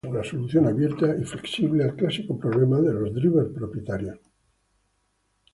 Es 0.03 0.09
una 0.09 0.23
solución 0.23 0.65
abierta 0.65 1.15
y 1.15 1.23
flexible 1.23 1.83
al 1.83 1.95
clásico 1.95 2.35
problema 2.35 2.81
de 2.81 2.91
los 2.91 3.13
drivers 3.13 3.53
propietarios. 3.53 4.17